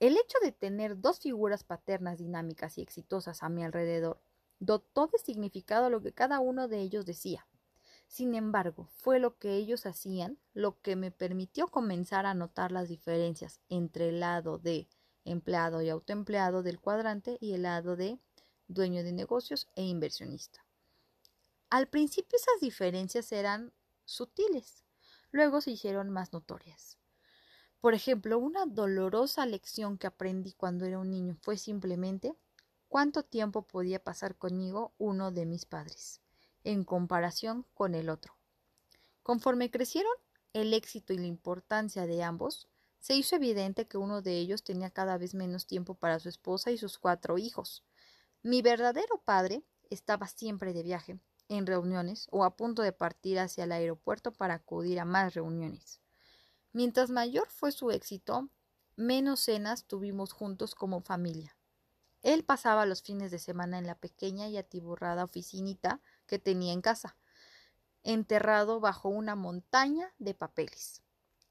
[0.00, 4.18] El hecho de tener dos figuras paternas dinámicas y exitosas a mi alrededor
[4.58, 7.46] dotó de significado lo que cada uno de ellos decía.
[8.06, 12.88] Sin embargo, fue lo que ellos hacían lo que me permitió comenzar a notar las
[12.88, 14.88] diferencias entre el lado de
[15.26, 18.18] empleado y autoempleado del cuadrante y el lado de
[18.68, 20.64] dueño de negocios e inversionista.
[21.68, 23.74] Al principio esas diferencias eran
[24.06, 24.82] sutiles,
[25.30, 26.99] luego se hicieron más notorias.
[27.80, 32.34] Por ejemplo, una dolorosa lección que aprendí cuando era un niño fue simplemente
[32.88, 36.20] cuánto tiempo podía pasar conmigo uno de mis padres,
[36.62, 38.36] en comparación con el otro.
[39.22, 40.12] Conforme crecieron,
[40.52, 44.90] el éxito y la importancia de ambos, se hizo evidente que uno de ellos tenía
[44.90, 47.82] cada vez menos tiempo para su esposa y sus cuatro hijos.
[48.42, 53.64] Mi verdadero padre estaba siempre de viaje, en reuniones o a punto de partir hacia
[53.64, 56.00] el aeropuerto para acudir a más reuniones.
[56.72, 58.48] Mientras mayor fue su éxito,
[58.96, 61.56] menos cenas tuvimos juntos como familia.
[62.22, 66.82] Él pasaba los fines de semana en la pequeña y atiborrada oficinita que tenía en
[66.82, 67.16] casa,
[68.02, 71.02] enterrado bajo una montaña de papeles.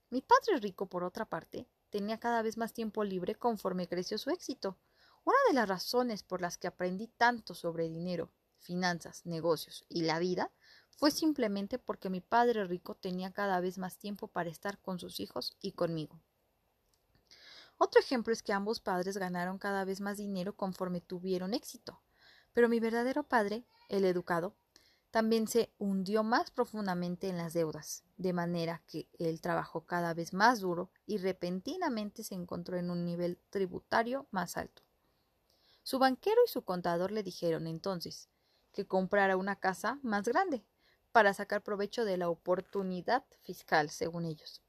[0.10, 4.30] Mi padre rico, por otra parte, tenía cada vez más tiempo libre conforme creció su
[4.30, 4.78] éxito.
[5.26, 10.20] Una de las razones por las que aprendí tanto sobre dinero, finanzas, negocios y la
[10.20, 10.52] vida
[11.00, 15.22] fue simplemente porque mi padre rico tenía cada vez más tiempo para estar con sus
[15.22, 16.20] hijos y conmigo.
[17.78, 22.02] Otro ejemplo es que ambos padres ganaron cada vez más dinero conforme tuvieron éxito,
[22.52, 24.58] pero mi verdadero padre, el educado,
[25.10, 30.34] también se hundió más profundamente en las deudas, de manera que él trabajó cada vez
[30.34, 34.84] más duro y repentinamente se encontró en un nivel tributario más alto.
[35.84, 38.28] Su banquero y su contador le dijeron entonces
[38.74, 40.66] que comprara una casa más grande,
[41.12, 44.62] para sacar provecho de la oportunidad fiscal, según ellos.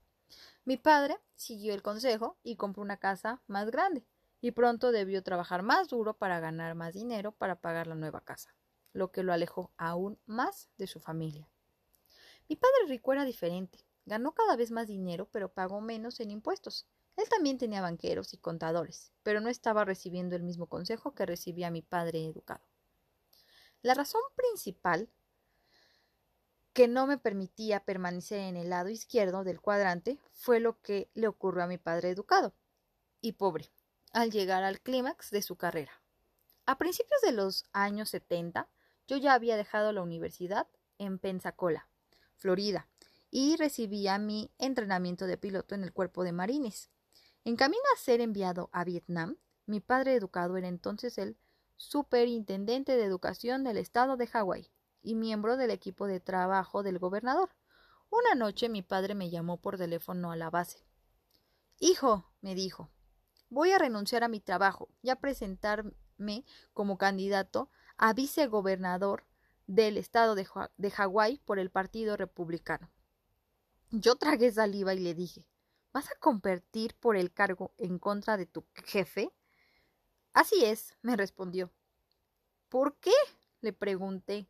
[0.64, 4.05] Mi padre siguió el consejo y compró una casa más grande,
[4.40, 8.55] y pronto debió trabajar más duro para ganar más dinero para pagar la nueva casa,
[8.92, 11.48] lo que lo alejó aún más de su familia.
[12.48, 16.86] Mi padre rico era diferente, ganó cada vez más dinero, pero pagó menos en impuestos.
[17.16, 21.70] Él también tenía banqueros y contadores, pero no estaba recibiendo el mismo consejo que recibía
[21.70, 22.64] mi padre educado.
[23.82, 25.09] La razón principal
[26.73, 31.27] que no me permitía permanecer en el lado izquierdo del cuadrante fue lo que le
[31.27, 32.55] ocurrió a mi padre educado
[33.21, 33.71] y pobre
[34.12, 35.93] al llegar al clímax de su carrera.
[36.66, 38.68] A principios de los años 70,
[39.09, 40.68] yo ya había dejado la universidad
[40.99, 41.89] en Pensacola,
[42.37, 42.89] Florida,
[43.31, 46.91] y recibía mi entrenamiento de piloto en el cuerpo de marines.
[47.45, 51.37] En camino a ser enviado a Vietnam, mi padre educado era entonces el
[51.77, 54.71] superintendente de educación del estado de Hawái
[55.03, 57.51] y miembro del equipo de trabajo del gobernador,
[58.12, 60.84] Una noche mi padre me llamó por teléfono a la base.
[61.78, 62.90] Hijo, me dijo,
[63.51, 69.24] voy a renunciar a mi trabajo y a presentarme como candidato a vicegobernador
[69.68, 72.90] del estado de, Hawái por el Partido Republicano.
[73.90, 75.46] Yo tragué saliva y le dije,
[75.92, 79.32] ¿vas a competir por el cargo en contra de tu jefe?
[80.32, 81.72] Así es, me respondió.
[82.68, 83.12] ¿Por qué?
[83.61, 84.48] le pregunté.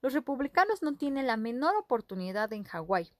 [0.00, 3.12] Los republicanos no tienen la menor oportunidad en Hawái.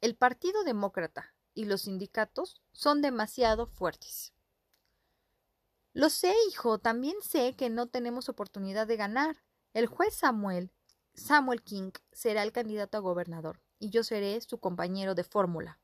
[0.00, 4.32] El Partido Demócrata y los sindicatos son demasiado fuertes.
[5.92, 9.36] Lo sé, hijo, también sé que no tenemos oportunidad de ganar.
[9.72, 10.72] El juez Samuel,
[11.14, 15.80] Samuel King, será el candidato a gobernador y yo seré su compañero de fórmula.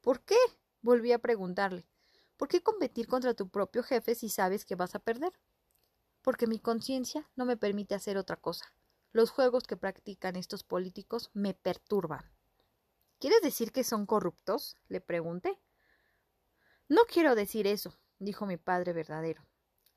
[0.00, 0.36] ¿Por qué?
[0.80, 1.86] Volví a preguntarle.
[2.36, 5.32] ¿Por qué competir contra tu propio jefe si sabes que vas a perder?
[6.22, 8.75] Porque mi conciencia no me permite hacer otra cosa.
[9.16, 12.30] Los juegos que practican estos políticos me perturban.
[13.18, 14.76] ¿Quieres decir que son corruptos?
[14.88, 15.58] le pregunté.
[16.90, 19.42] No quiero decir eso, dijo mi padre verdadero.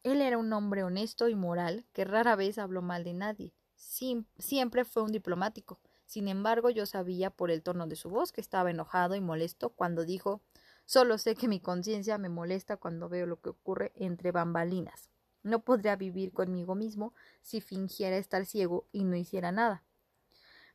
[0.04, 3.54] Él era un hombre honesto y moral que rara vez habló mal de nadie.
[3.76, 5.82] siempre fue un diplomático.
[6.06, 9.72] Sin embargo, yo sabía por el tono de su voz que estaba enojado y molesto
[9.72, 10.40] cuando dijo
[10.86, 15.10] Solo sé que mi conciencia me molesta cuando veo lo que ocurre entre bambalinas.
[15.44, 19.84] No podría vivir conmigo mismo si fingiera estar ciego y no hiciera nada.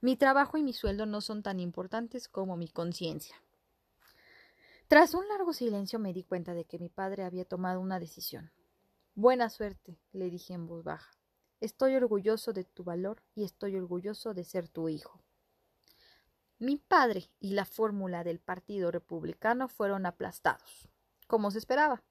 [0.01, 3.37] Mi trabajo y mi sueldo no son tan importantes como mi conciencia.
[4.89, 8.53] Tras un largo silencio me di cuenta de que mi padre había tomado una decisión.
[9.15, 11.11] Buena suerte, le dije en voz baja.
[11.61, 15.23] Estoy orgulloso de tu valor y estoy orgulloso de ser tu hijo.
[16.59, 20.89] Mi padre y la fórmula del Partido Republicano fueron aplastados,
[21.27, 22.03] como se esperaba.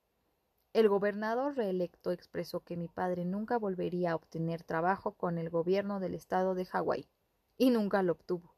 [0.73, 5.99] El gobernador reelecto expresó que mi padre nunca volvería a obtener trabajo con el gobierno
[5.99, 7.07] del estado de Hawái,
[7.57, 8.55] y nunca lo obtuvo.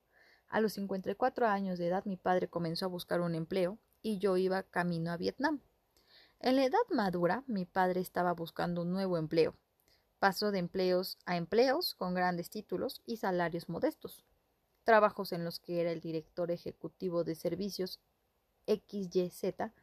[0.48, 4.38] A los 54 años de edad mi padre comenzó a buscar un empleo y yo
[4.38, 5.60] iba camino a Vietnam.
[6.40, 9.54] En la edad madura mi padre estaba buscando un nuevo empleo.
[10.20, 14.24] Pasó de empleos a empleos con grandes títulos y salarios modestos.
[14.86, 18.00] Trabajos en los que era el director ejecutivo de servicios
[18.68, 19.74] XYZ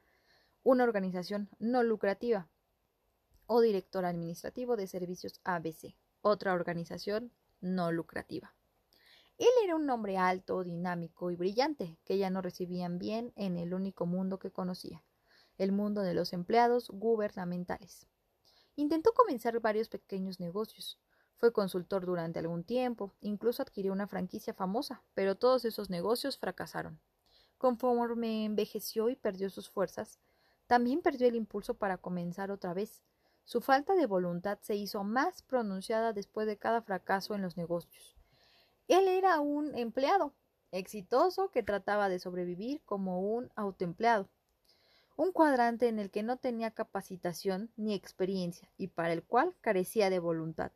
[0.64, 2.48] una organización no lucrativa,
[3.46, 8.54] o director administrativo de servicios ABC, otra organización no lucrativa.
[9.38, 13.74] Él era un hombre alto, dinámico y brillante, que ya no recibían bien en el
[13.74, 15.02] único mundo que conocía,
[15.58, 18.06] el mundo de los empleados gubernamentales.
[18.76, 21.00] Intentó comenzar varios pequeños negocios.
[21.36, 27.00] Fue consultor durante algún tiempo, incluso adquirió una franquicia famosa, pero todos esos negocios fracasaron.
[27.58, 30.20] Conforme envejeció y perdió sus fuerzas,
[30.72, 33.02] también perdió el impulso para comenzar otra vez.
[33.44, 38.16] Su falta de voluntad se hizo más pronunciada después de cada fracaso en los negocios.
[38.88, 40.32] Él era un empleado
[40.70, 44.30] exitoso que trataba de sobrevivir como un autoempleado,
[45.14, 50.08] un cuadrante en el que no tenía capacitación ni experiencia y para el cual carecía
[50.08, 50.72] de voluntad.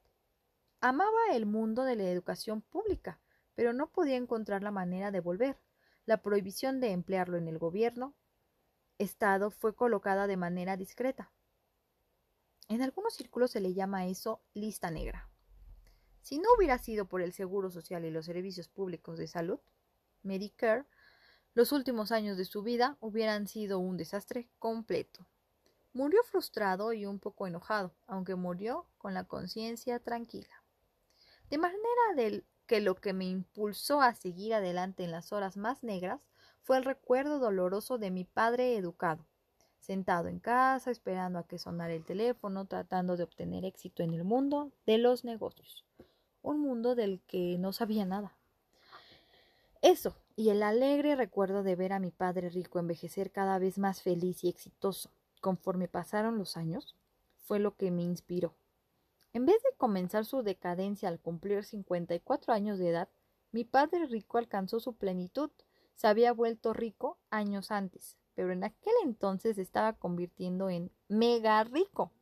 [0.82, 3.18] Amaba el mundo de la educación pública,
[3.54, 5.56] pero no podía encontrar la manera de volver.
[6.04, 8.14] La prohibición de emplearlo en el gobierno
[8.98, 11.30] estado fue colocada de manera discreta.
[12.68, 15.28] En algunos círculos se le llama eso lista negra.
[16.22, 19.60] Si no hubiera sido por el Seguro Social y los servicios públicos de salud,
[20.22, 20.84] Medicare,
[21.54, 25.26] los últimos años de su vida hubieran sido un desastre completo.
[25.92, 30.62] Murió frustrado y un poco enojado, aunque murió con la conciencia tranquila.
[31.48, 35.82] De manera del que lo que me impulsó a seguir adelante en las horas más
[35.82, 36.20] negras
[36.66, 39.24] fue el recuerdo doloroso de mi padre educado,
[39.78, 44.24] sentado en casa esperando a que sonara el teléfono, tratando de obtener éxito en el
[44.24, 45.84] mundo de los negocios,
[46.42, 48.36] un mundo del que no sabía nada.
[49.80, 54.02] Eso, y el alegre recuerdo de ver a mi padre rico envejecer cada vez más
[54.02, 56.96] feliz y exitoso conforme pasaron los años,
[57.44, 58.56] fue lo que me inspiró.
[59.32, 63.08] En vez de comenzar su decadencia al cumplir 54 años de edad,
[63.52, 65.52] mi padre rico alcanzó su plenitud
[65.96, 71.64] se había vuelto rico años antes, pero en aquel entonces se estaba convirtiendo en mega
[71.64, 72.12] rico.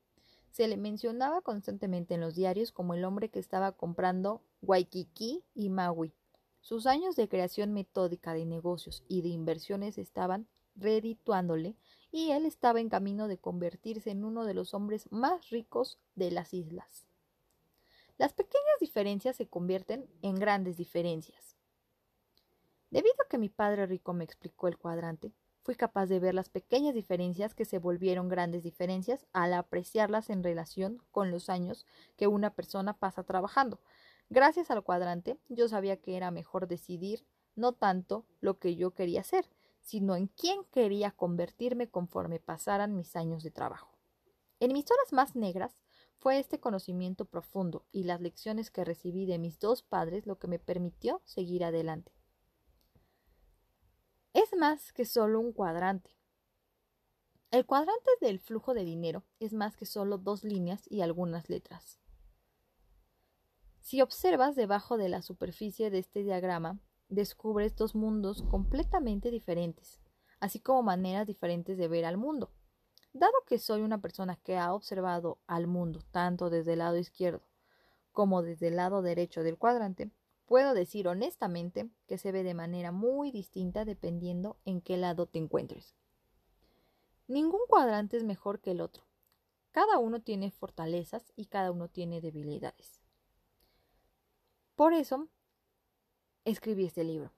[0.50, 5.68] Se le mencionaba constantemente en los diarios como el hombre que estaba comprando Waikiki y
[5.68, 6.14] Maui.
[6.60, 10.46] Sus años de creación metódica de negocios y de inversiones estaban
[10.76, 11.76] redituándole
[12.12, 16.30] y él estaba en camino de convertirse en uno de los hombres más ricos de
[16.30, 17.08] las islas.
[18.16, 21.53] Las pequeñas diferencias se convierten en grandes diferencias.
[22.94, 25.32] Debido a que mi padre rico me explicó el cuadrante,
[25.64, 30.44] fui capaz de ver las pequeñas diferencias que se volvieron grandes diferencias al apreciarlas en
[30.44, 31.86] relación con los años
[32.16, 33.80] que una persona pasa trabajando.
[34.30, 37.26] Gracias al cuadrante, yo sabía que era mejor decidir
[37.56, 39.44] no tanto lo que yo quería ser,
[39.80, 43.98] sino en quién quería convertirme conforme pasaran mis años de trabajo.
[44.60, 45.80] En mis horas más negras
[46.20, 50.46] fue este conocimiento profundo y las lecciones que recibí de mis dos padres lo que
[50.46, 52.12] me permitió seguir adelante.
[54.34, 56.10] Es más que solo un cuadrante.
[57.50, 61.98] El cuadrante del flujo de dinero es más que solo dos líneas y algunas letras.
[63.80, 66.78] Si observas debajo de la superficie de este diagrama,
[67.08, 70.00] descubres dos mundos completamente diferentes,
[70.40, 72.50] así como maneras diferentes de ver al mundo.
[73.12, 77.46] Dado que soy una persona que ha observado al mundo tanto desde el lado izquierdo
[78.14, 80.10] como desde el lado derecho del cuadrante,
[80.46, 85.38] puedo decir honestamente que se ve de manera muy distinta dependiendo en qué lado te
[85.38, 85.94] encuentres.
[87.26, 89.04] Ningún cuadrante es mejor que el otro.
[89.72, 93.00] Cada uno tiene fortalezas y cada uno tiene debilidades.
[94.76, 95.28] Por eso
[96.44, 97.32] escribí este libro,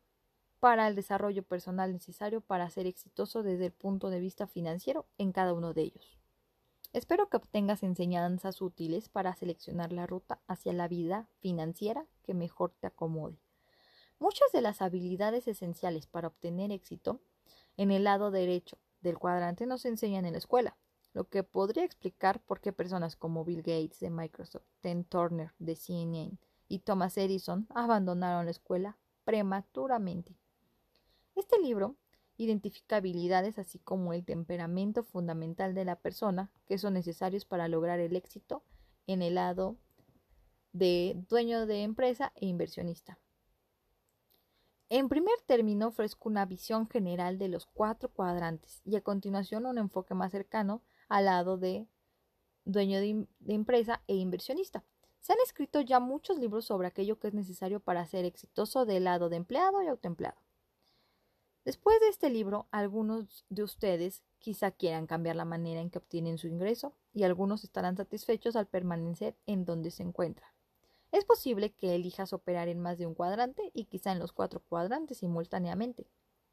[0.58, 5.32] para el desarrollo personal necesario para ser exitoso desde el punto de vista financiero en
[5.32, 6.18] cada uno de ellos.
[6.96, 12.72] Espero que obtengas enseñanzas útiles para seleccionar la ruta hacia la vida financiera que mejor
[12.80, 13.36] te acomode.
[14.18, 17.20] Muchas de las habilidades esenciales para obtener éxito
[17.76, 20.78] en el lado derecho del cuadrante no se enseñan en la escuela,
[21.12, 25.76] lo que podría explicar por qué personas como Bill Gates de Microsoft, Tim Turner de
[25.76, 30.34] CNN y Thomas Edison abandonaron la escuela prematuramente.
[31.34, 31.96] Este libro
[32.36, 38.00] identifica habilidades así como el temperamento fundamental de la persona que son necesarios para lograr
[38.00, 38.62] el éxito
[39.06, 39.76] en el lado
[40.72, 43.18] de dueño de empresa e inversionista.
[44.88, 49.78] En primer término ofrezco una visión general de los cuatro cuadrantes y a continuación un
[49.78, 51.88] enfoque más cercano al lado de
[52.64, 54.84] dueño de, de empresa e inversionista.
[55.20, 59.04] Se han escrito ya muchos libros sobre aquello que es necesario para ser exitoso del
[59.04, 60.45] lado de empleado y autoempleado.
[61.66, 66.38] Después de este libro, algunos de ustedes quizá quieran cambiar la manera en que obtienen
[66.38, 70.48] su ingreso y algunos estarán satisfechos al permanecer en donde se encuentran.
[71.10, 74.60] Es posible que elijas operar en más de un cuadrante y quizá en los cuatro
[74.60, 76.06] cuadrantes simultáneamente.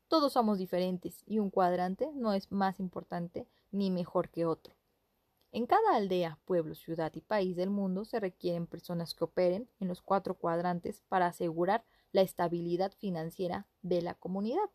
[0.08, 4.74] Todos somos diferentes y un cuadrante no es más importante ni mejor que otro.
[5.52, 9.90] En cada aldea, pueblo, ciudad y país del mundo se requieren personas que operen en
[9.90, 14.72] los cuatro cuadrantes para asegurar la estabilidad financiera de la comunidad.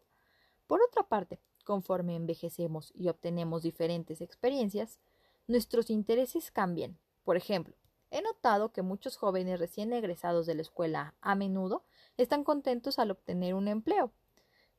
[0.69, 5.01] Por otra parte, conforme envejecemos y obtenemos diferentes experiencias,
[5.47, 6.99] nuestros intereses cambian.
[7.25, 7.75] Por ejemplo,
[8.11, 11.85] he notado que muchos jóvenes recién egresados de la escuela a menudo
[12.19, 14.13] están contentos al obtener un empleo.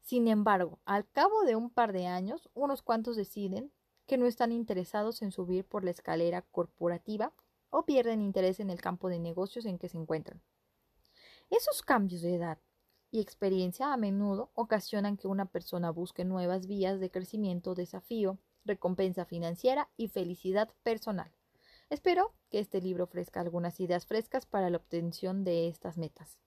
[0.04, 3.72] Sin embargo, al cabo de un par de años, unos cuantos deciden
[4.06, 7.34] que no están interesados en subir por la escalera corporativa
[7.72, 10.40] o pierden interés en el campo de negocios en que se encuentran.
[11.50, 12.60] Esos cambios de edad
[13.12, 19.26] y experiencia a menudo ocasionan que una persona busque nuevas vías de crecimiento, desafío, recompensa
[19.26, 21.32] financiera y felicidad personal.
[21.90, 26.40] Espero que este libro ofrezca algunas ideas frescas para la obtención de estas metas.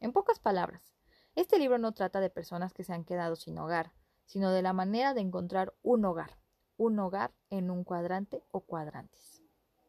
[0.00, 0.94] En pocas palabras,
[1.34, 3.92] este libro no trata de personas que se han quedado sin hogar,
[4.26, 6.38] sino de la manera de encontrar un hogar
[6.76, 9.33] un hogar en un cuadrante o cuadrantes.